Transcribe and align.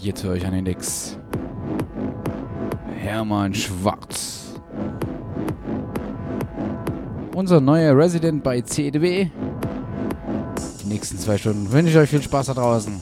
Jetzt 0.00 0.22
höre 0.22 0.36
ich 0.36 0.46
an 0.46 0.52
den 0.52 0.64
Nix. 0.64 1.18
Hermann 2.96 3.52
Schwarz. 3.54 4.54
Unser 7.34 7.60
neuer 7.60 7.96
Resident 7.96 8.44
bei 8.44 8.60
CDW. 8.60 9.28
Die 10.82 10.86
nächsten 10.86 11.18
zwei 11.18 11.36
Stunden 11.36 11.70
wünsche 11.72 11.90
ich 11.90 11.96
euch 11.98 12.10
viel 12.10 12.22
Spaß 12.22 12.46
da 12.46 12.54
draußen. 12.54 13.00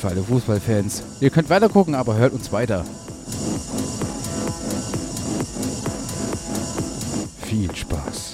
Für 0.00 0.08
alle 0.08 0.22
Fußballfans. 0.22 1.02
Ihr 1.20 1.30
könnt 1.30 1.48
weiter 1.48 1.70
gucken, 1.70 1.94
aber 1.94 2.16
hört 2.16 2.34
uns 2.34 2.52
weiter. 2.52 2.84
Viel 7.40 7.74
Spaß. 7.74 8.33